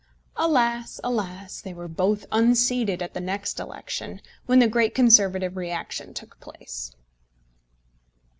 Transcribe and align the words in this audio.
Alas! 0.35 0.99
alas! 1.03 1.61
They 1.61 1.75
were 1.75 1.87
both 1.87 2.25
unseated 2.31 3.03
at 3.03 3.13
the 3.13 3.19
next 3.21 3.59
election, 3.59 4.19
when 4.47 4.57
the 4.57 4.67
great 4.67 4.95
Conservative 4.95 5.55
reaction 5.57 6.11
took 6.15 6.39
place. 6.39 6.95